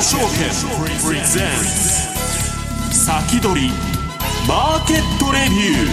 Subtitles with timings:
[0.00, 0.26] 証券
[1.06, 1.46] プレゼン
[2.90, 3.70] ツ先取り
[4.48, 5.86] マーケットレビュ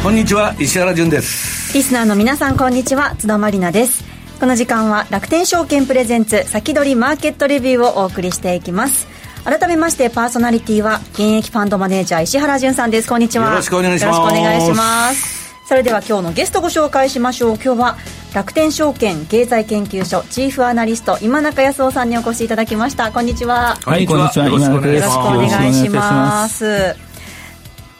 [0.00, 0.02] ー。
[0.02, 1.72] こんにちは石原潤です。
[1.74, 3.16] リスナーの皆さんこんにちは。
[3.16, 4.04] 津田まりなです。
[4.38, 9.06] この時間は楽天証券プレゼンツ先取りマーケットレビューをお送りしていきます。
[9.44, 13.08] 改めましてパーソナリティは現役ファンドマネージャー石原潤さんです。
[13.08, 13.48] こんにちは。
[13.48, 14.16] よろしくお願いします。
[14.18, 15.46] よろしくお願いします。
[15.66, 17.54] それでは今日のゲストご紹介しましょう。
[17.54, 17.96] 今日は
[18.36, 23.10] 楽天証券経済研究所チーフアナリスト今中康夫さんにお越しいただきました。
[23.10, 23.76] こんにちは。
[23.82, 24.44] はいこんにちは。
[24.44, 26.94] よろしくお願いします。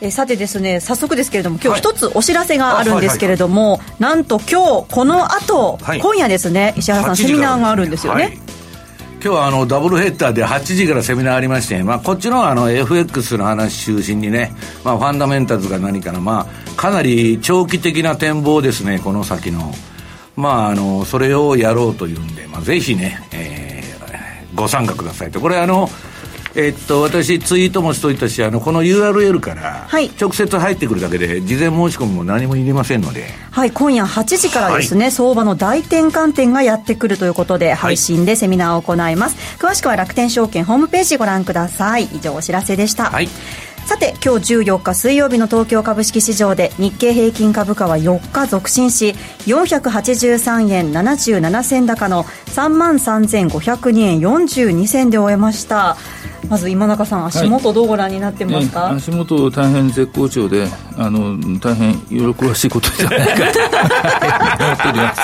[0.02, 8.32] えさてですね早速ですけれども今日一つお知らせがあるんですけれども、なんと今日この後、はい、今夜ですね石原さんセミナーがあるんですよね、はい。
[8.34, 14.52] 今日はあのダブルヘッダーで8時からセミナーありまして、まあ、こっちのあの FX の話中心にね、
[14.84, 19.72] まあ、ファンダメンタルズが何かな、まあ、かなり長期的な展望ですね、この先の。
[20.36, 25.40] まあ、あの、それをやろうというんで、まあ、ぜひね、えー、ご参加くださいと。
[25.40, 25.88] これあの、
[26.58, 33.26] えっと、私、ツイートもしといたし、あの、この URL から、直接入ってくるだけで、事前申し込みも何もいりませんので。
[33.50, 39.36] はい、今夜8時からですね、はい、相場の大転換点がやってくるということで、配信でセミナーを行います。
[39.58, 42.04] 詳しくは楽天証券ホームページご覧ください。
[42.04, 43.10] 以上、お知らせでした。
[43.10, 43.28] はい。
[43.86, 49.10] さて今日14日水曜日の東京株式市場で日経平均株価は4日続伸し
[49.46, 55.96] 483円77銭高の3万3502円42銭で終えました。
[56.48, 58.92] まず今中さん、足元、どうご覧になってますか、はい。
[58.92, 63.58] ね、足元、大変絶好調で、あの大変喜ばしいことじゃないかと。
[64.64, 65.20] 思っております。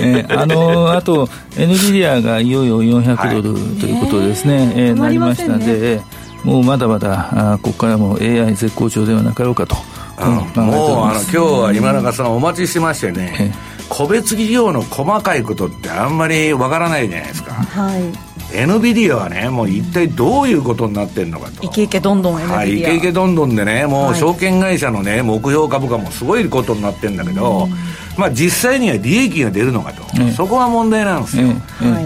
[0.00, 6.00] えー、あのあと、エヌビディアがいよいよ400ドルということですね、えー、なりましたので、
[6.46, 9.76] もうまだまだ、あここからも AI 絶好調ではなかろうかと。
[10.18, 13.52] うん、もうあの今日は今中さんお待ちしてましてね、
[13.88, 17.52] 個別企業の細かいことってあんまりわからないじゃないですか。
[17.52, 18.25] はい。
[18.52, 21.64] NVIDIA はね、もう一体どういうことになってるのかと。
[21.64, 22.48] イケイケどんどん NVIDIA。
[22.48, 27.68] はい、イケイケどんどんでね、もう証券会社のね、目標株価もすごいことになってるんだけど、
[28.16, 30.02] まあ実際には利益が出るのかと。
[30.32, 31.48] そこは問題なんですよ。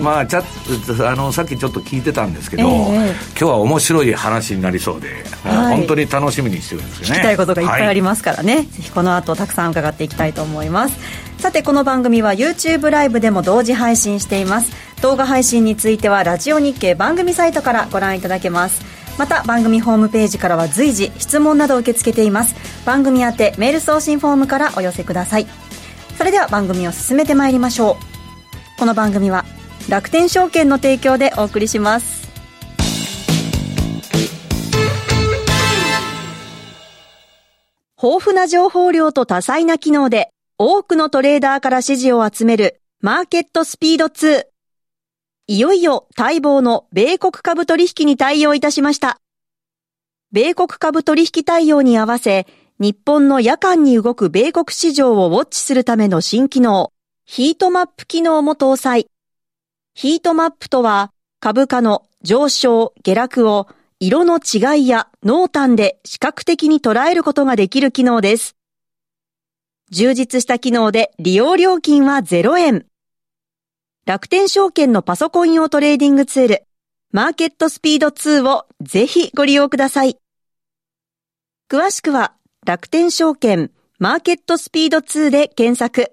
[0.03, 7.15] まあちゃあの、さっきちょっと聞いてたんですけど、今日は面白い話になりそうで、本当に楽しみにしてるんですよね。
[7.15, 8.63] 聞きたいことがいっぱいありますからね。
[8.63, 10.99] ぜひこの後たくさん伺っていきたいと思います。
[11.41, 18.83] さてこの番組は YouTube ライブでも同時配信しています動画配信についてはラジオ日経番組サイトからご覧いただけます。
[19.19, 22.55] また番組ホームページからは随時質問などを受け付けています。
[22.85, 25.47] 番組宛てメール送信フォームからお寄せください。
[26.19, 28.79] それでは番組を進めてまいりましょう。
[28.79, 29.47] この番組は
[29.89, 32.29] 楽天証券の提供でお送りします。
[38.03, 44.50] 豊富な情報量と多彩な機能で多くのトレーダーから支持を集めるマーケットスピード2。
[45.53, 49.21] いよいよ待望の米国株取引に対応いたしました。
[50.31, 52.47] 米国株取引対応に合わせ、
[52.79, 56.93] 日本の夜間に動く米国市場をウォッチするための新機能、
[57.25, 59.09] ヒートマップ機能も搭載。
[59.93, 63.67] ヒートマップとは、株価の上昇、下落を
[63.99, 68.55] 色の違いや濃淡で視覚的に捉えることができる機能です。
[69.91, 72.87] 充実した機能で利用料金は0円。
[74.11, 76.65] 楽天証券のパソコン用トレーディングツール、
[77.13, 80.19] マーケットスピード2をぜひご利用ください。
[81.71, 82.33] 詳しくは
[82.67, 83.71] 楽天証券
[84.01, 86.11] マーケットスピード2で検索。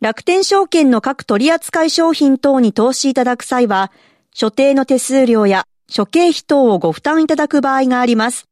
[0.00, 3.90] 楽天証券の各取扱商品等に投資いただく際は、
[4.32, 8.44] 所定の手数料や諸経費等をご負担いただく場合があります。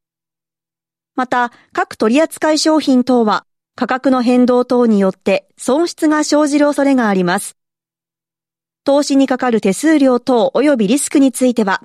[1.15, 3.47] また、各取扱商品等は
[3.77, 7.57] 価格の変動等によって損失が生じる恐れがあります。
[8.87, 11.83] 投資にかかる手数料等及びリスクについては、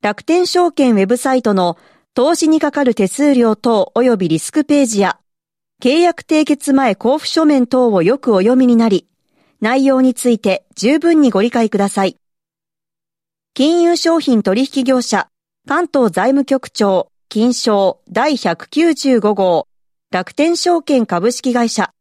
[0.00, 1.76] 楽天証券ウェブサイトの
[2.14, 5.18] 投資にかかる手数料等及びリスクページや、
[5.82, 9.06] 契約締結前交付書面等をよくお読みになり、
[9.60, 12.16] 内容について十分にご理解ください。
[13.52, 15.28] 金融商品取引業者、
[15.68, 19.68] 関東財務局長、金賞第195号
[20.10, 21.92] 楽天証券株式会社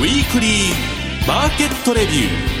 [0.00, 2.60] ウィークリーマーケットレビュー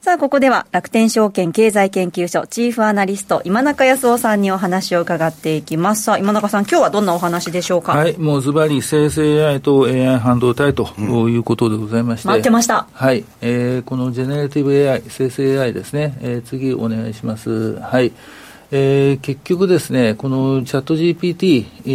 [0.00, 6.04] さあ、ここでは楽天証券経済研究所チーフアナリスト今中康夫さんにお話を伺っていきます。
[6.04, 7.92] さあ、今中さん、今日はどんなお話でしょうか？
[7.92, 12.28] はい、もうズバリ生成 AI と AI 半導体ということでございまして。
[12.28, 12.86] 待ってました。
[12.92, 16.16] はい、えー、このジェネレティブ AI、生成 AI ですね。
[16.22, 17.78] えー、次お願いします。
[17.80, 18.12] はい。
[18.70, 21.88] えー、結局ですね、このチャット GPT、え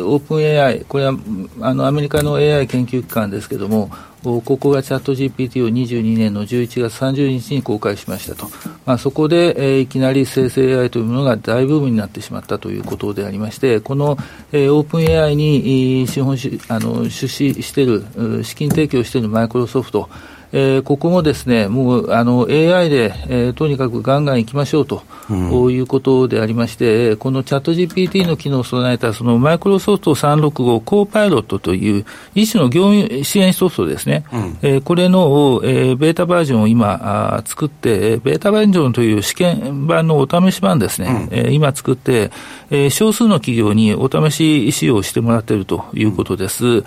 [0.00, 1.14] ー、オープン AI、これは
[1.60, 3.90] あのアメリカの AI 研究機関ですけれども、
[4.22, 8.48] ここがチャット GPT を22年の11月30日に公開しましたと、
[8.84, 14.16] まあ、そこで、えー、いきなり生成 AI というものが大ブームになってしまったということでありまして、この、
[14.52, 16.36] えー、オープン AI に資本
[16.68, 18.04] あの出資している、
[18.44, 20.08] 資金提供しているマイクロソフト、
[20.52, 42.30] えー、ここもですね、もうあの AI で、えー、とにかくガンガンいきましょうと、うん、いうことでありまして、このチャット GPT の機能を備えたそのマイクロソフト365コーパイロットという一種の業務支援ソフトですね、うん、えー、これの、えー、ベータバージョンを今あ作って、ベータバージョンという試験版のお試し版ですね、うん、えー、今作って、
[42.70, 46.82] えー、少数の企業にお試し使用してもらっているということです。
[46.82, 46.84] で、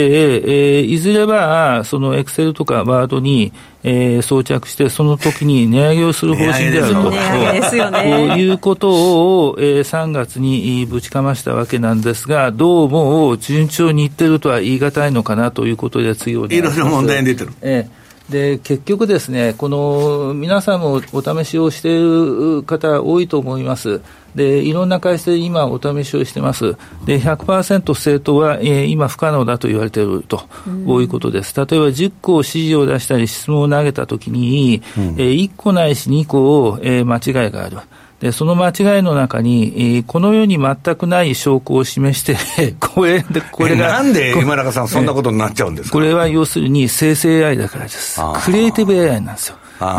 [0.00, 3.52] えー、いずれは、そのエクセルとかワードに、
[3.82, 7.10] えー、装着して、その時に値上げをする方針であると。
[7.10, 8.28] ですよね。
[8.30, 16.46] ということを、えー、3月にぶちかましたわけなんですが、どうも順調にいってるとは言い難いのかなということで、次を。
[16.46, 17.52] いろいろ問題に出てる。
[17.62, 24.00] えーで結局ですね、この皆さんもお試しをしている方多いと思います。
[24.34, 26.74] で、いろんな会社で今お試しをしてます。
[27.04, 30.38] で、100%正当は、えー、今不可能だと言われていると、
[30.86, 31.54] こういうことです。
[31.54, 37.78] 例えば10個指示を出したり質問を投げたときに、うん、えー、1個ないし2個を、えー、間違いがある。
[38.20, 42.36] で、その間違いの中に、えー、この世に全くない証拠を示して
[42.80, 43.88] これで、これが。
[43.88, 45.92] なんで今中さん、そんなことになっちゃうんですか？
[45.92, 48.20] これは要するに生成 AI だからです。
[48.44, 49.56] クリエイティブ AI なんですよ。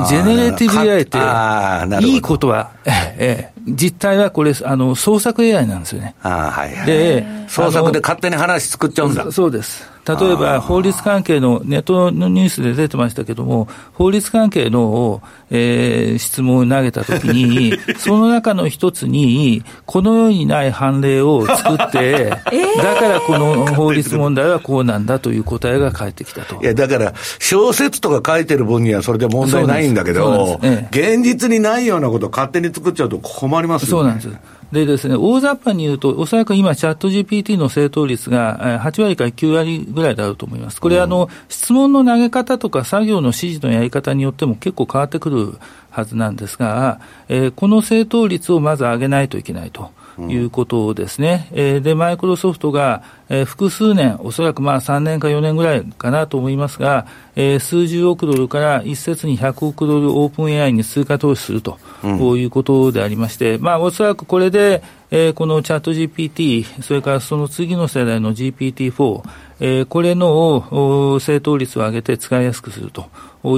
[0.08, 6.16] generative AI って、いいことは、ええ、実態はこれ、あの、創作 AI なんですよね。
[6.24, 9.30] あはいはい、で、創作で勝手に話作っちゃうんだ。
[9.32, 9.86] そうです。
[10.07, 22.30] 例えば、法律関係の、ネットのニュースで出てましたけども、法律関係の、えー、質問を投げたときに、 その中の一つに、このようにない判例を作って、
[22.78, 26.62] だからこの法律問題はこうなんだという答えが返ってきたと。
[26.62, 34.30] いや、だから、小説とか書いてる分にはそれで問題ないんだけど、ええ、現実にないようなことを勝手に作っちゃうと困りますよ、ね、そうなんです。
[34.72, 40.82] でですね、大雑把に言うと、おそらく今、チャット GPT の正答率が8割から9割ぐらいであると思います。
[40.82, 45.54] これ、あの、質問の投げ方とか作業の指示のやり方によっても結構変わってくる
[45.92, 49.92] はずなんですが、えー、この正答率をまず上げないといけないと。
[50.18, 51.50] いうことですね。
[51.52, 69.24] うん、で、マイクロソフトが、えー、複数年、おそらくまあ3年か4年ぐらいかなと思いますが、えー、数十億ドルから一説に100億ドルオープン AI に追加投資すると、うん、いうことでありまして、まあ、おそらくこれで、えー、このチャット GPT、それからその次の世代の GPT-4、
[69.60, 73.10] えー、これの正答率を上げて使いやすくすると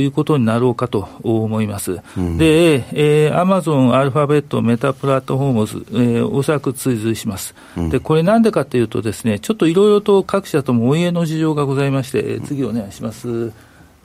[0.01, 1.99] いうことになろうかと思います。
[2.17, 7.55] うん、で、えー、アマゾン、アルファベット、メタプラットフォームズ、えー、おそらく追随します。
[7.75, 13.51] うん、で、これなんでかというとですね、ちょっといろいろと各社ともお家の事情がございまして、次お願いします。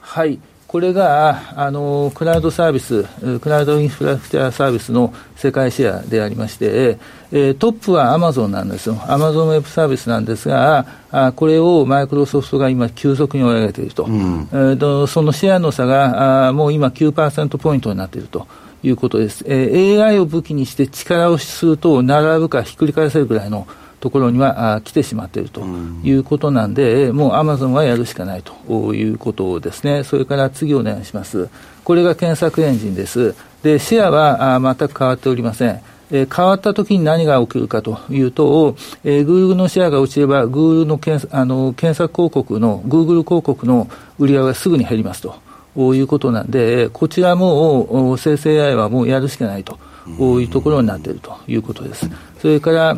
[0.01, 0.39] はい。
[0.73, 3.03] これがあのクラウドサービス、
[3.41, 6.97] クラウドインフラストチャーサービスの世界シェアでありまして、
[7.31, 18.47] えー、トップはアマゾンなんですよ、アマゾンウェブサービスなんですが、あこれをマイクロソフトが今、急速に追い上げていると、うん、えーと、そのシェアの差があもう今9%ポイントになっていると。
[18.85, 23.65] いうことです、えー、AI を武器にして力をすると並ぶかひっくり返せるぐらいの
[24.03, 25.61] ところにはあ来てしまっていると
[26.03, 30.03] いうことなんで、うん、もうアマゾンはやるしかないということですね。
[30.03, 31.47] それから次お願いします。
[31.85, 33.33] これが検索エンジンです。
[33.63, 35.79] で、シェアはあ全く変わっておりません。
[36.11, 43.87] えー、変わったときに何が起きるかというと、えー、Google のシェアが落ちれば、Google の検あの検索広告の、Google 広告の
[44.19, 45.35] 売り上げがすぐに減りますと。
[45.75, 49.79] いうことなんで、こちらも生成 AI はもうやるしかないと
[50.19, 52.09] いうところになっているということです。
[52.39, 52.97] それから、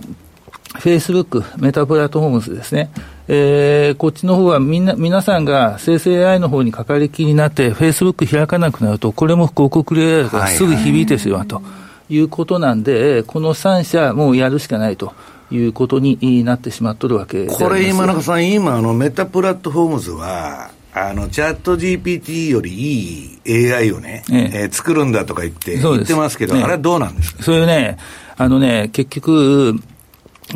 [0.80, 2.90] フェイスブック、メタプラットフォームズですね。
[3.28, 11.62] えー、こっちの方はみんな、皆さんが生成 AI の方にかかりきりになって、フェイスブック開かなくなると、これも広告レイヤーがすぐ響いてしまうと。
[12.08, 15.14] いうことなんで、この3社、もうやるしかないと。
[15.52, 24.52] いうことになってしまっとるわけこれ、今中さん、今、あのメタプラットフォームズは、あのチャット GPT よりいい AI をね、ええ。
[24.64, 27.44] えー、作るんだとか言って、言ってますけど、あれはどうなんですか？
[27.44, 27.98] それね、
[28.38, 29.76] あのね、結局、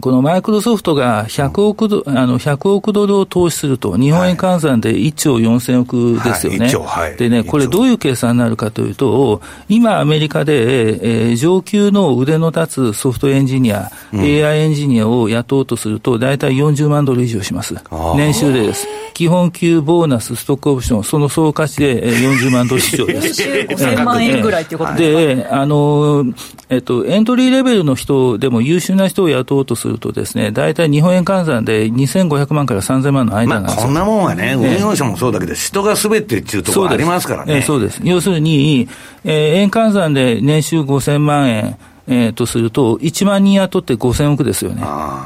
[0.01, 6.67] このマイクロソフトが100億ドあの100億ドルを投資すると、日本円換算で1兆4000億ですよね。
[6.67, 6.75] はい
[7.09, 17.75] はい、でね、これどういう計算になるかというと、今アメリカで、えー、上級の腕の立つソフトエンジニア、うん、AI エンジニアを雇おうとすると、大体40万ドル以上します。
[18.15, 18.87] 年収でです。
[19.13, 23.43] 基本給、ボーナス、ストックオプション、その総価値で40万ドル以上です。
[23.49, 26.25] 年収5000万円ぐらいっていうことでで、あの、
[26.69, 37.61] えっと、エントリーレベルの人でも優秀な人を雇おうとするとですね、大体日本円換算で2500万から3000万の間なんですまあ、こんなもんはね、運用者もそうだけど、人がすべてっていうところありますからね。
[37.61, 37.99] そうです。
[38.03, 38.87] 要するに、
[39.23, 41.77] えー、円換算で年収5000万円、
[42.07, 44.81] えー、とすると、1万人雇って5000億ですよね。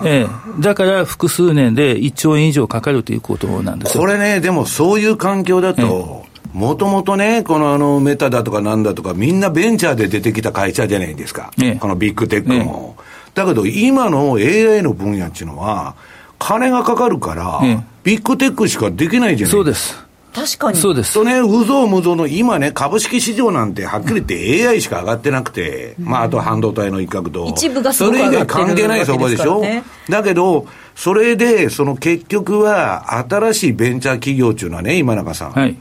[0.06, 12.96] えー、だから複数年で1兆円以上かかるということなんですこれね、でもそういう環境だと、もともとね、このあのメタだとかなんだとか、みんなベンチャーで出てきた会社じゃないですか、このビッグテックも。
[13.34, 15.96] だけど、今の AI の分野っていうのは、
[16.40, 17.62] 金がかかるから、
[18.04, 19.52] ビッグテックしかできないじゃないですか。
[19.52, 20.78] そうです確かに。
[20.80, 21.14] そうです。
[21.14, 27.46] とね、うぞうむぞうの、今ね、株式市場なんて、はっきり言って AI しか上がってなくて、まあ、あと半導体の一角と。
[27.50, 29.62] 一部がそれ以外関係ない相場でしょ？
[30.10, 35.52] だけど、それで、その結局は、新しいベンチャー企業っていうのはね、今中さん。
[35.52, 35.78] はい。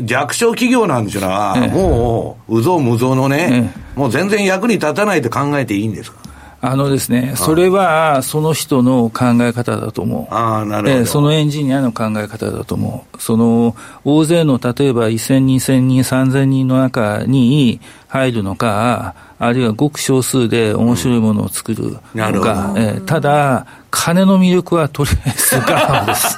[0.00, 6.18] 弱小企業なんですよな、ええ、もう、うぞうむぞうのね、え、もう全然役に立たないと考えていいんですか
[6.66, 10.34] あのですね、それはその人の考え方だと思う。
[10.34, 13.20] あなるほど、えー、そのエンジニアの考え方だと思う。
[13.20, 26.36] その、大勢の例えば1000、2000人、3000人の中に入るのか、あるいはごく少数で面白いものを作るのか、うん、えー、ただ、金の魅力はとりあえずガファムです。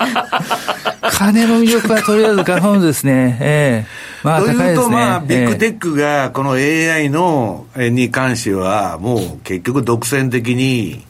[1.17, 3.39] 金の魅力はとりあえずガファムですね。
[3.41, 11.05] えーまあ、というと、まあ、ビッグテックがこの AI の、に関しては、もう結局独占的に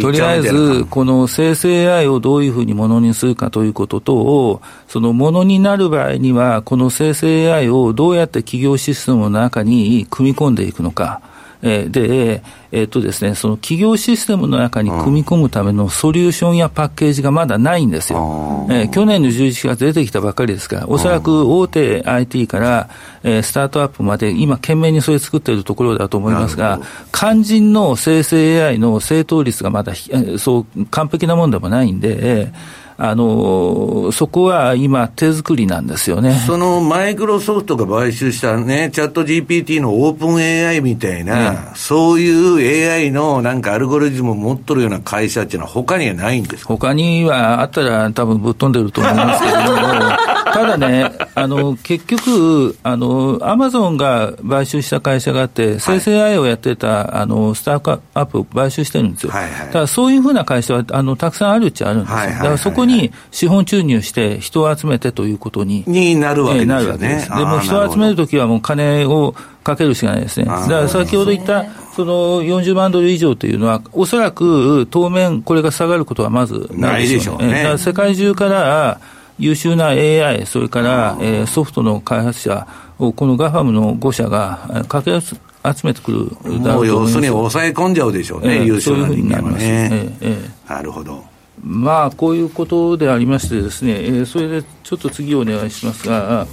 [0.00, 11.20] とりあえず、この生成 AI をどういうふうにものにするかということと、そのものになる場合には、この生成 AI をどうやって企業システムの中に組み込んでいくのか。
[11.62, 18.66] えー、で、えー、っとですね、その企業システムの中に組み込むためのソリューションやパッケージがまだないんですよ。
[18.70, 22.88] えー、去年の11月出てきたばっかりですから、おそらく大手 IT から、
[23.22, 26.80] えー、スタートアップまで今懸命にそれ作っているところだと思いますが、
[27.12, 29.94] 肝心の生成 AI の正答率がまだ、
[30.38, 36.32] そう完璧なもんでもないんで、えーあのそこは今、手作りなんですよね。
[36.46, 46.68] そのマイクロソフトが買収したね、チャット GPT のオープン AI みたいな、ね、そういう AI のなんかアルゴリズムを持っとるような会社っていうのは、他にはないんですか？
[46.72, 49.66] 他にはあったら、多分ぶっ飛んでると思いますけども、
[50.56, 59.32] ただね、 あの結局、あのアマゾンが買収した会社があって、生成 AI をやってたあのスタートアップを買収してるんですよ。
[59.32, 62.16] はいはい、ただそういうふうな会社はあのたくさんあるっちゃあるんですよ。
[62.16, 65.84] はいはいはい、だからそこに資本注入して人を集めてということに。
[65.86, 66.74] になるわけですね。
[66.74, 69.34] なるわけでも人を集めるときはもう金を
[69.66, 70.46] かけるしかないですね。
[70.46, 71.64] だから先ほど言った、
[71.96, 77.54] その40万ドル以上というのは、おそらく当面これが下がることはまずないでしょうね。
[77.54, 79.00] だから世界中から
[79.38, 82.66] 優秀な AI、それから、えー、ソフトの開発者
[82.98, 85.36] を、このガファムの5社がかけ集
[85.84, 89.88] めてくるもう要するに抑え込んじゃうでしょうね、えー、優秀な人間はね。
[89.92, 91.24] えーえー、なるほど。
[91.62, 96.46] まあ、こういうことでありましてですね、えー、それでちょっと次お願いしますが、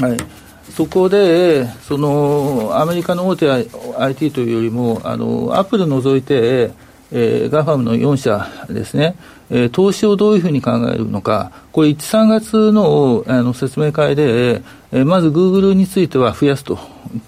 [0.00, 0.16] はい、
[0.70, 3.50] そこで、そのアメリカの大手
[3.98, 6.70] IT というよりも、あのアップル除いて、
[7.12, 9.16] えー、ガファムの4社ですね、
[9.50, 14.62] えー、投資をどういうふうに考えるのか、これ、1、3月のあの説明会で、
[14.92, 16.78] えー、まずグーグルについては増やすと、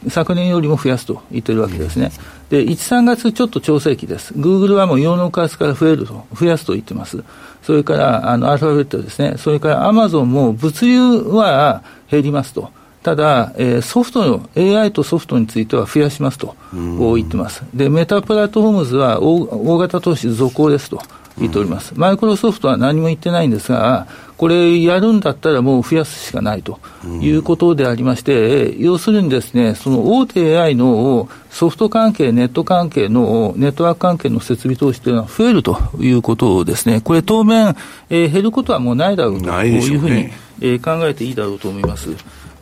[0.08, 2.10] 昨年よりも増やすと言ってるわけですね。
[2.50, 4.32] で、1、3月ちょっと調整期です。
[4.34, 7.22] グーグルはもう用の数から増えると、増やすと言ってます。
[7.62, 9.34] それから、あの、アルファベットですね。
[9.36, 12.70] それからアマゾンも物流は減りますと。
[13.02, 17.62] ただ、えー、ソフトの、AI とソフトについては増やしますと言ってます。
[17.72, 21.00] で、メタプラットフォームズは大大型投資続行ですと。
[21.40, 21.92] 言っております。
[21.96, 26.78] マイクロソフトは何も言ってないんですが、これやるんだったらもう増やすしかないと
[27.20, 37.00] いうことでありまして、要するにですね、その大手 AI のソフト関係、ネット関係の、ネットワーク関係の設備投資というのは増えるということですね。
[37.00, 37.76] これ当面、
[38.10, 42.10] えー、減ることはもうないだろうというふうに、ねえー、考えていいだろうと思います。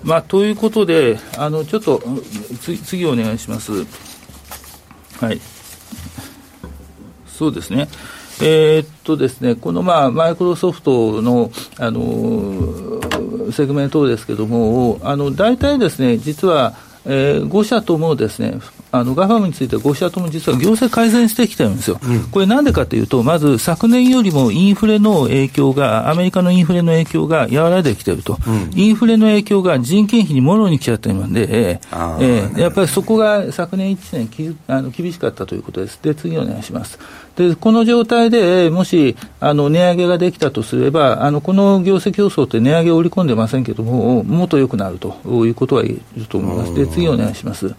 [0.02, 2.02] まあ、ということで、あの、ちょっと、
[2.85, 3.73] 次お願いします。
[5.21, 5.40] はい。
[7.26, 7.88] そうですね。
[8.40, 16.74] えー、っとですね、このまあマイクロソフトのあのセグメントですけれども、あの大体ですね、実は、
[17.04, 18.58] えー、5社ともですね、
[18.98, 35.98] あのガファムについては5社とも実は業績改善してきてるんですよ、うん、これなんでかというと、まず昨年よりもインフレの影響が、アメリカのインフレの影響が和らいできてると、うん、インフレの影響が人件費にもろに来ちゃってるので、えーえー、やっぱりそこが昨年1年きあの厳しかったということです。
[36.02, 36.98] で、次お願いします。
[37.36, 46.74] で、この状態でもし、あの、値上げができたとすれば、あの、この業績予想って値上げを織り込んでませんけども、もっと良くなるということは言えると思います。
[46.74, 47.74] で、次お願いします。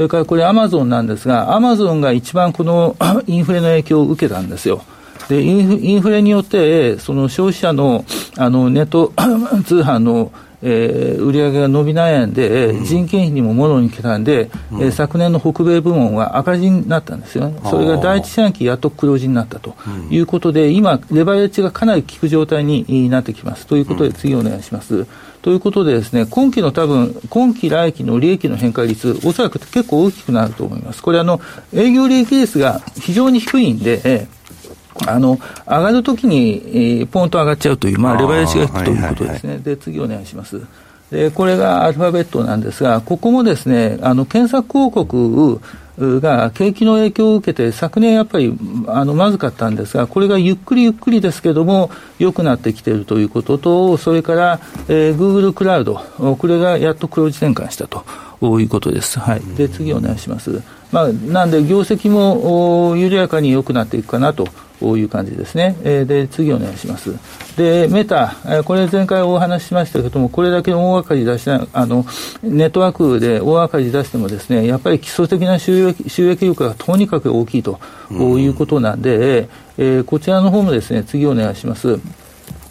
[0.00, 2.96] それからこれ、アマゾンなんですが、アマゾンが一番この
[3.28, 4.82] インフレの影響を受けたんですよ。
[5.28, 8.06] でインフレによって、その消費者の
[8.38, 9.12] あのネット
[9.66, 19.74] 通販のえー、売上が伸び悩んで、うん、人件費にもものに来たんで、うん、昨年の北米部門は赤字になったんですよね、それが第一四半期やっと黒字になったと
[20.10, 23.66] いうことで、今、レバレッジがかなり効く状態になってきます。
[23.66, 25.06] ということで、次お願いします。
[25.42, 31.02] ということでですね、今期の多分、今期来期の利益の変化率、おそらく結構大きくなると思います。
[31.02, 31.40] これあの、
[31.74, 34.39] 営業利益率が非常に低いんで、えー
[35.06, 39.58] あの、上がるときに、えー、ポンと上がっちゃうという、まあ、レバレッジが低いということですね。
[39.58, 40.60] で、次お願いします。
[41.10, 45.60] で、これがアルファベットなんですが、ここもですね、あの、検索広告
[45.98, 55.96] が景気の影響を受けて、昨年やっぱりあのまずかったんですが、これがゆっくりゆっくりですけども、良くなってきているということと、それから、えー、Google クラウド、
[56.38, 58.04] これがやっと黒字転換したと
[58.42, 59.18] いうことです。
[59.18, 59.40] はい。
[59.56, 60.62] で、次お願いします。
[60.92, 64.48] まあ、なんで、業績も緩やかに良くなっていくかなと
[64.82, 65.76] いう感じですね。
[65.84, 67.14] え、で、次お願いします。
[67.56, 72.06] で、メタ、え、これ前回お話ししましたけども、これだけ大赤字出した、あの、
[72.42, 77.78] ネットワークで大赤字出してもですね、やっぱり基礎的な収益収益力がとにかく大きいと
[78.10, 82.00] いうことなんで、えー、こちらの方もですね、次お願いします。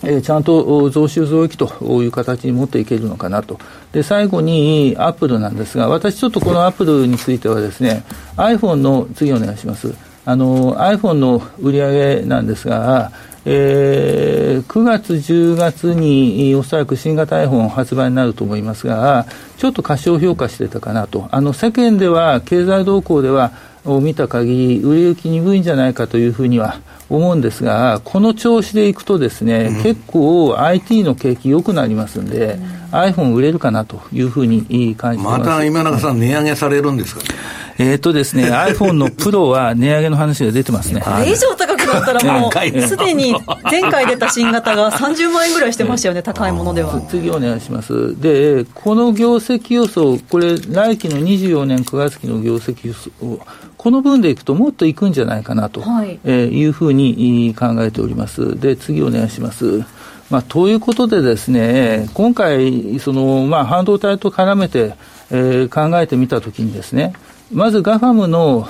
[0.03, 1.67] えー、ちゃんと増収増益と
[2.01, 3.59] いう形に持っていけるのかなと。
[3.91, 8.03] で、最後にアップルなんですが、私ちょっとこのアップルについてはですね、
[8.37, 9.93] iPhone の次お願いします。
[10.25, 13.11] あの iPhone の売り上げなんですが、
[13.51, 19.25] えー、9月、10月におそらく新型 iPhone 発売になると思いますが、
[19.57, 23.51] ちょっと過小評価してたかなと、あの世間では、経済動向では、
[23.85, 26.79] を見た限り、売れ行き鈍いんじゃないかというふうには
[27.09, 32.59] 思うんですが、この調子でいくとですね、うん、結構 IT の景気良くなりますんで、
[32.91, 35.39] うん、iPhone 売れるかなというふうに感じてます。
[35.39, 37.21] また今永さん、値上げされるんですか、
[37.79, 41.01] えっとですね、iPhone のプロは値上げの話が出てますね。
[41.01, 43.35] これ以上高くなったらもう、すでに
[43.69, 47.01] 前回出た新型が30万円ぐらいしてましたよね、高いものでは。
[47.09, 48.19] 次お願いします。
[48.19, 53.11] で、この業績予想、これ、来期の24年9月期の業績予想、
[53.77, 58.59] この分でいくともっといくんじゃないかなと、はいえー、いうふうに考えております。
[58.59, 59.83] で、次お願いします。
[60.29, 64.93] まあ、ということでですね、今回、その、まあ、半導体と絡めて、
[65.31, 67.13] えー、考えてみたときにですね、
[67.51, 68.67] まず GAFAM の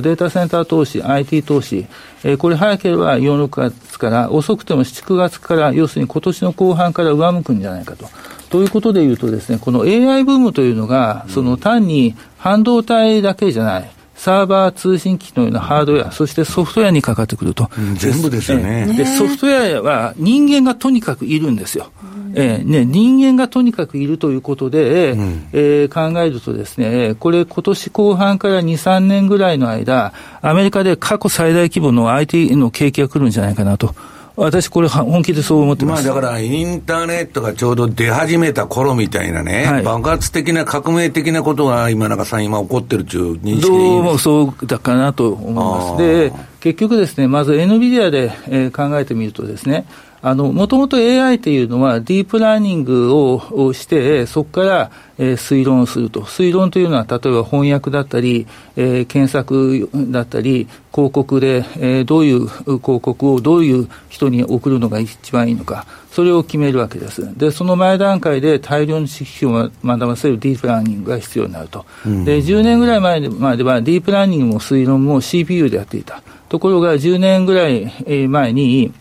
[0.00, 1.86] データセンター投資、IT 投資、
[2.22, 8.08] えー、これ早ければ4、6月から、遅くても7、9月から、要するに今年の後半から上向くんじゃないかと。
[8.48, 17.70] ということで言うとですね、この AI ブームというのが、その単に半導体だけじゃない、サーバー通信機のようなハードウェア、そしてソフトウェアにかかってくると。
[17.76, 18.86] うん、全部ですよね。
[18.96, 21.90] で、ソフトウェアは人間がとにかくいるんですよ。
[22.36, 33.94] えーね、人間がとにかくいるということで、うん、えー、考えるとですね、これ今年後半から2、3年ぐらいの間、アメリカで過去最大規模の IT の景気が来るんじゃないかなと。
[34.36, 36.04] 私、これ、本気でそう思ってます。
[36.04, 46.02] まあ、だから、インターネットがちょうど出始めた頃みたいなね、はい、爆発的な革命的なことが今中さん、今起こってるっていう認識どうもそうだかなと思います。
[46.02, 49.86] で、結局ですね、まず NVIDIA で、えー、考えてみるとですね、
[50.32, 56.22] もともと AI っていうのはディープラーニングをして、そこから、えー、推論すると。
[56.22, 67.36] 推論というのは、例えば翻訳だったり、えー、検索だったり、広告で、えー、どういう広告をどういう人に送るのが一番いいのか、それを決めるわけです。
[67.36, 71.84] で、その前段階で大量の知識を学ばせるディープラーニングが必要になると。
[72.06, 76.22] うん、で、10年ぐらい前まではディープラーニングも推論も CPU でやっていた。
[76.48, 77.92] ところが10年ぐらい
[78.28, 78.92] 前に、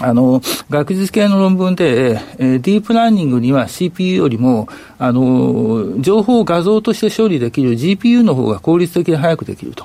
[0.00, 9.84] あの、学術系の論文で、えー、ディープラーニングには CPU よりも、あの、情報を画像として処理できる GPU の方が効率的に早くできると。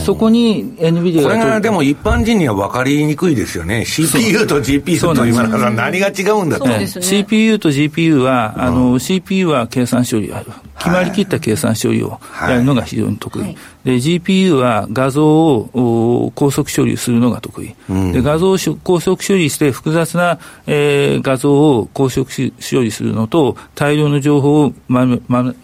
[0.00, 1.22] そこに NVIDIA が。
[1.22, 3.84] これがでも一般人には分かりにくいですよね。
[3.84, 6.66] CPU と GPU と今から何が違うんだと。
[6.66, 10.46] ね、CPU と GPU は、あの、CPU は計算処理ある。
[10.82, 13.42] 決まりきった計算処理をやるのが非常に得意。
[13.42, 17.74] はい、で、GPU は画像を高速処理するのが得意。
[17.88, 25.54] うん、で、画像を高速処理して複雑な、えー、画像を高速処理するのと、大量の情報を、まま、学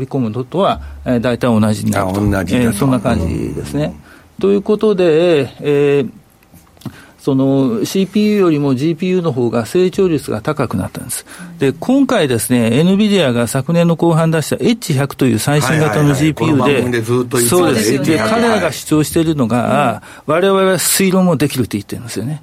[0.00, 2.20] び込むのとは、えー、大体同じになると。
[2.20, 3.84] 同じえー、そんな感じですね。
[3.84, 6.10] うん、ということで、えー
[7.22, 11.24] その CPU よりも GPU の方が成長率が高くなったんです。
[11.60, 18.02] で、今回ですね、NVIDIA が昨年の後半出した H100 という最新型の GPU で、そうです。
[18.02, 22.42] で、彼らが主張しているのが、我々は推論もできるって言ってるんですよね。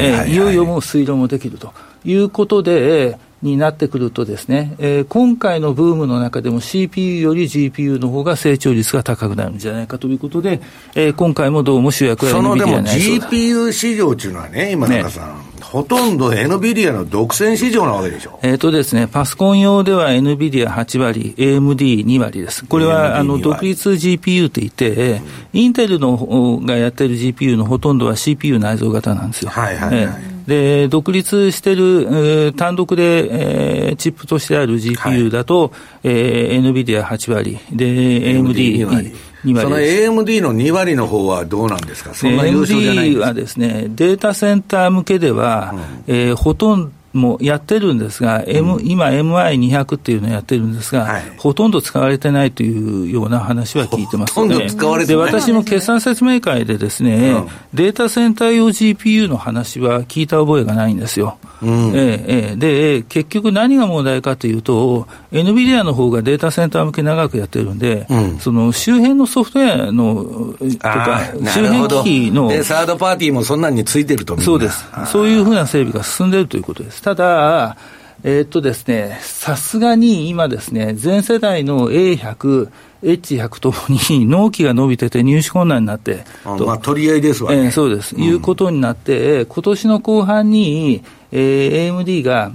[0.00, 1.74] えいよいよもう推論もできると
[2.06, 10.60] いうことで、になってくるとですね、えー、今回のブームの中でも CPU より GPU の方が成長率が高くなるんじゃないかということで、
[10.94, 18.38] えー、今回もどうも主役は NVIDIA そのでも GPU 市場っていうのはね、今中さん、ねほとんど NVIDIA の独占市場なわけでしょ。
[18.42, 22.64] えっ、とですね、パソコン用では NVIDIA8 割、AMD2 割です。
[22.64, 25.20] これは、あの、独立 GPU といって、
[25.52, 29.50] インテルのがやってる GPU のほとんどは CPU 内蔵型なんですよ。
[29.50, 35.70] はいはい、はいえーで、独立してる、えー、単独で、えー、チップとしてある GPU だと、はい。
[36.04, 39.12] えー、NVIDIA8 割、で、AMD2 割。
[39.44, 45.74] その AMD の2割の方はどうなんですか、そんな優勝じゃないんですか AMD はですね、データセンター向けでは、
[46.06, 55.30] うん、えー、ほとんどもやってるんですが、M 今、MI200 っていうのをやってるんですが、はい、ほとんど使われてないというような話は聞いてます、ね、ほとんど使われてない。
[55.30, 61.38] で私も決算説明会でですね、うん、データセンター用 GPU の話は聞いた覚えがないんですよ。
[61.62, 70.24] うん、えー、で、結局何が問題かというと、NVIDIA の方がデータセンター向け長くやってるんで、うん、その周辺のソフトウェアの
[70.58, 72.48] とか、周辺機器の。
[72.48, 74.84] で、サードパーティーもそんなについてるとそうです。
[75.06, 77.02] そういうふうな整備が進んでいるということです。
[77.04, 77.76] ただ、
[78.22, 82.70] えー、っとですね、さすがに今ですね、全世代の A100、
[83.02, 83.76] H100 とも
[84.08, 87.64] に 納期が伸びてて入手困難になって、あまあ、取り合いですわね。
[87.64, 92.52] えー、そうです、うん、いうことになって、今年の後半に、えー、AMD が、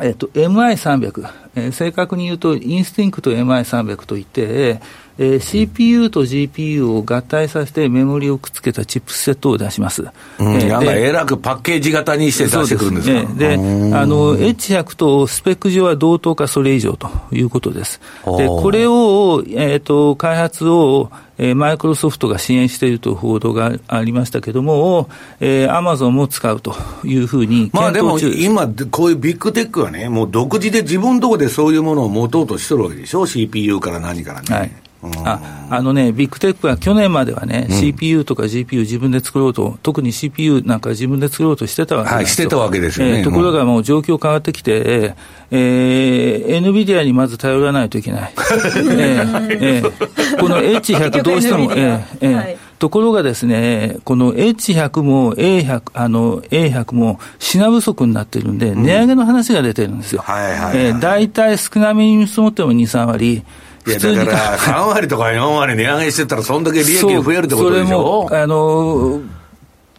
[0.00, 4.80] えっ、と、MI300、えー、正確に言うと、インスティンクト MI300 といって、
[5.18, 10.02] えー、CPU と GPU を合体させてメモリをくっつけたチップセットを出します。
[10.02, 10.06] う
[10.48, 18.00] ん、えー、なんかえらくパッケージ型にして出してくるんですかで、ね、あの、H100 とスペック上は同等かそれ以上ということです。
[18.24, 25.08] で、これを、えっ、ー、と、開発を、えー、マイクロソフトが支援しているという報道がありましたけれども、
[25.40, 26.74] えー、アマゾンも使うと
[27.04, 34.54] いうふうにまあでも今、こういうビッグテックはね、もう独自で自分のところでそういうものを持とうとしてるわけでしょ、CPU から何からね。
[34.54, 42.16] はいああのね、ビッグテックは去年まではね、うん、CPU とか GPU 自分で作ろうと、特に CPU なんか自分で作ろうとしてたわけですよ。
[42.16, 43.18] はい、してたわけですよね。
[43.18, 45.14] えー、ところがもう状況変わってきて、
[45.50, 48.32] えー、NVIDIA にまず頼らないといけない。
[48.36, 60.22] えーえー、この H100 どうしても、えーえー、はい、ところがですね、この H100 も A100、あの A100 も品不足になってるんで、値上げの話が出てるんですよ。
[60.24, 63.42] はいはい、えー、大体少なめに見積もっても2、3割。
[63.86, 68.26] いや、だから3割とか4割値上げしてたら、そんだけ利益が増えるってことでしょ？
[68.28, 69.20] それも、あの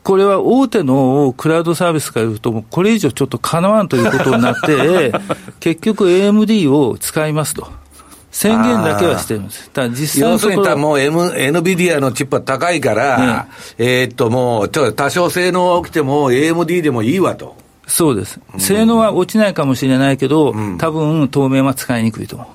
[0.04, 5.12] これは大手のクラウドサービスから言うと、これ以上ちょっとかなわんということになって、
[5.60, 7.68] 結局 AMD を使いますと。
[8.32, 9.70] 宣言だけはしてるんです。
[9.74, 13.46] だ実際要するにもう、M、NVIDIA のチップは高いから、ね、
[13.80, 17.56] えー、っともう、多少性能が起きても AMD でもいいわと。
[17.88, 18.40] そうです。
[18.60, 22.48] 性能は落ちないかもしれないけど、うん、多分当面は使いにくいと思う。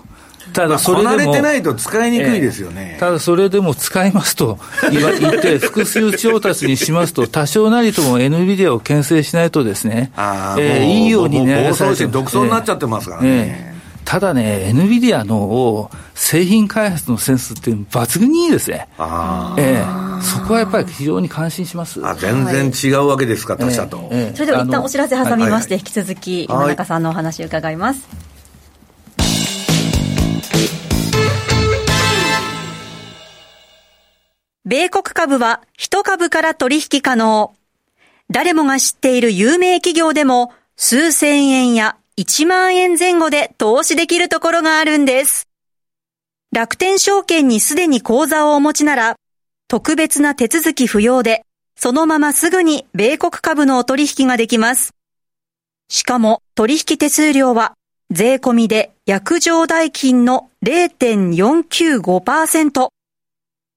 [0.52, 4.58] ただそれでも、まあ、れてないと使いにくいですよね、えー、ただそれでも使いますと
[4.90, 5.00] 言
[5.38, 13.28] って、複数調達にしますと、多少なりとも NVIDIA を牽制しないとですね、えー、いいようにね、暴走して独走になっちゃってますからね。
[13.28, 13.72] えー
[14.04, 18.88] ただね、NVIDIA の製品開発のセンスって抜群にいいですね。
[19.56, 19.84] ええ、
[20.22, 22.04] そこはやっぱり非常に感心します。
[22.04, 24.36] あ全然違うわけですか、他社と、ええ。
[24.36, 28.06] それでは一旦お知らせ挟みまして、引き続き今中さんのお話を伺います。
[34.72, 37.52] 米国株は1株から取引可能。
[38.30, 45.46] 誰もが知っている有名企業でも数千円や1万円前後で投資できるところがあるんです。
[46.52, 49.16] 楽天証券にすでに口座をお持ちなら、
[49.68, 51.44] 特別な手続き不要で、
[51.76, 54.94] そのまますぐに米国株のお取引ができます。
[55.90, 57.74] しかも取引手数料は
[58.10, 62.88] 税込みで約定代金の0.495%。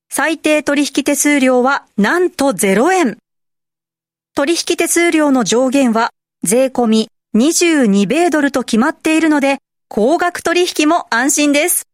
[0.09, 3.17] 最低取引手数料はなんと0円。
[4.33, 6.11] 取引手数料の上限は
[6.43, 11.87] 税込み22米ドルと決まっているので、高額取引も安心です。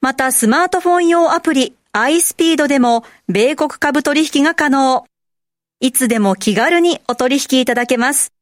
[0.00, 5.04] またスマートフォン用アプリ iSpeed でも米国株取引が可能。
[5.80, 8.32] いつでも気軽にお取引いただけます。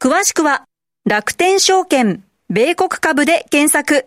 [0.00, 0.64] 詳しくは
[1.04, 4.06] 楽天証券米国株で検索。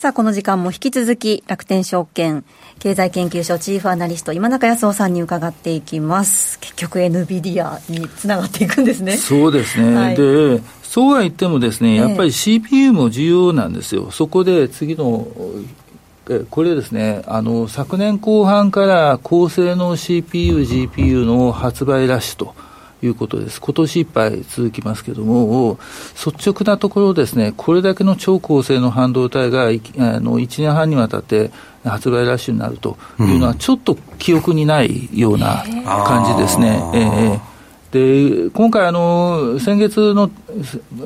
[0.00, 2.42] さあ、この時間も引き続き楽天証券
[2.78, 6.58] 経済研究所チーフアナリスト今中康夫さんに伺っていきます。
[6.60, 9.18] 結局 NVIDIA につながっていくんですね。
[9.18, 9.94] そうですね。
[9.94, 14.10] はい、で、そうは言ってもですね、やっぱり CPU も重要なんですよ。
[14.10, 15.28] そこで次の
[16.48, 22.54] これですね、あの、昨年後半から高性能 CPU、GPU の発売ラッシュと。
[23.02, 23.60] いうことです。
[23.60, 25.78] 今年いっぱい続きますけども、
[26.14, 29.66] 率直なところですね、これだけの超高性能半導体があ
[30.20, 31.50] の1年半にわたって
[31.84, 35.64] 発売ラッシュになるというのは、ちょっと記憶にないような
[36.06, 36.82] 感じですね。
[36.94, 37.49] えー
[37.92, 40.30] で今回あの、先月の、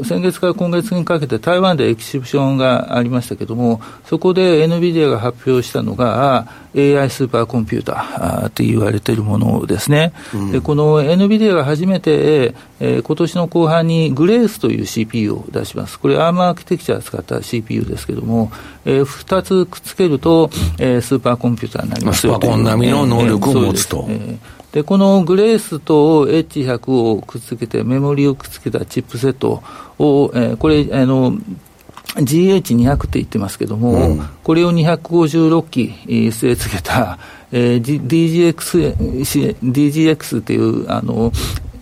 [0.05, 10.13] 先月から今月にかけて台湾でエキシビションがありましたけれども、そこで NVIDIA が発表したのが、AI スーパーコンピューターって言われているものですね。
[10.35, 15.99] うん、でこの NVIDIA が初めて、えー、今年の後半にグレースという CPU を出します。
[15.99, 18.53] これ、アームアーキテクチャーを使った CPU ですけれども、
[18.85, 24.05] えー、2つくっつけると、えー、スーパーコンピューターになりますよスパコン並みの能力を持つと。
[24.11, 29.63] えーで、このグレースと H100 をくっつけて、メモリをくっつけたチップセット
[30.01, 31.39] を、えー、これ、あの、
[32.17, 37.21] GH200 って言ってますけども、うん、これを256機据え付けた、
[37.53, 38.97] えー、DGX,
[39.63, 41.33] DGX っていうあの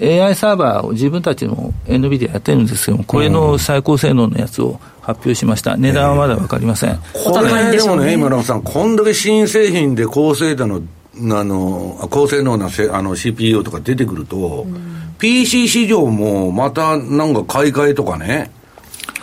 [0.00, 5.76] AI サーバーを自分たちの NVIDIA やってるんですけども、これの最高性能のやつを発表しました。
[5.76, 6.90] 値段はまだ分かりません。
[6.90, 10.82] えー、これでもね、今村さん、こんだけ新製品で高性能の
[11.14, 18.50] あの高性能なせあの CPU とか出てくると、うん、PC 市場もまたなんか買い替えとかね、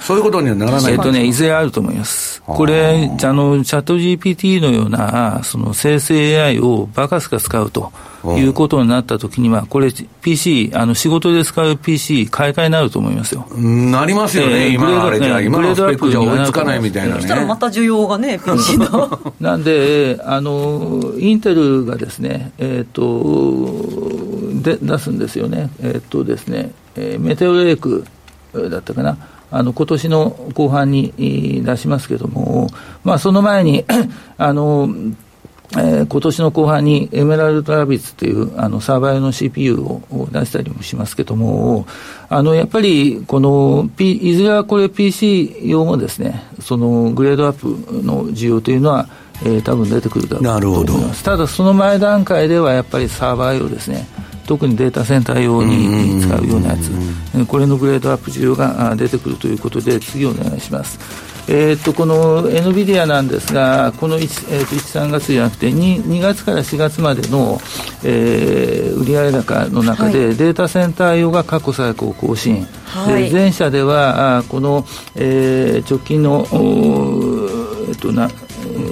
[0.02, 2.42] そういうことにはならないえっとね、いずれあると思います。
[2.46, 7.92] これ、あの、チャット GPT のような、その生成 AI をバカスカ使うと
[8.26, 13.48] いうことになったときには、これ、PC、あの、仕事で使う PC、買い替えになると思いますよ。
[13.56, 17.22] なりますよね、えー、今あれじゃ、今のスペックじゃ追いつかないみたいなね。
[17.22, 19.20] そしたらまた需要がね、PC の。
[19.40, 25.70] なんで、あの、インテルがですね、えっ、ー、と、で、出すんですよね。
[25.82, 28.06] えっ、ー、とですね、えー、メテオレーク
[28.70, 29.18] だったかな。
[29.52, 32.70] あの今年の後半に出しますけれども、
[33.04, 33.86] まあ、その前に
[34.38, 34.90] あの、
[35.74, 41.86] えー、今年の後半にエメラルドラビッツというあのサーバー用の CPU を出したりもしますけども、
[42.30, 47.68] あのやっぱりこの、P、いずれはこれ PC 用もですね、そのグレードアップ
[48.04, 49.08] の需要というのは、
[49.44, 51.24] えー、多分出てくるだろうと思います。
[51.24, 54.08] ただその前段階ではやっぱりサーバー用ですね、
[54.50, 60.98] 特にデータセンター用に使うようなやつ、これのグレードアップ需要が出てくるということで、次お願いします。
[61.48, 67.60] えー、とこの NVIDIA なんですが、この 1,、えー、と1 3月じゃなくて2、2月から4月までの、
[68.04, 74.84] えー、売上高の中で、データセンター用が過去最高更新、はい、前社では、この、
[75.16, 78.30] えー、直近の、えー、とな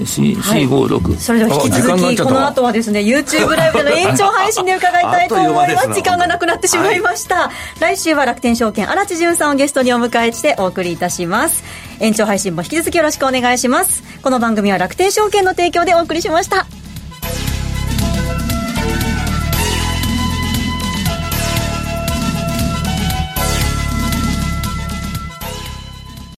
[0.07, 5.87] C、はい、C56 それでは引き続きこの後はですね YouTube ライブでの延長配信で伺いたいと思います。
[5.93, 11.63] 時間がなくなってしまいました、はい、来週は楽天証券荒地潤さんをゲストにお迎えしてお送りいたします。
[11.99, 14.03] 延長配信も引き続きよろしくお願いします。
[14.21, 16.86] この番組は楽天証券の提供でお送りしました